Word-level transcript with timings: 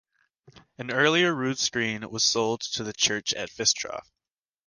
An 0.79 0.89
earlier 0.89 1.31
rood 1.31 1.59
screen 1.59 2.09
was 2.09 2.23
sold 2.23 2.61
to 2.61 2.83
the 2.83 2.91
church 2.91 3.35
at 3.35 3.51
Fishtoft. 3.51 4.09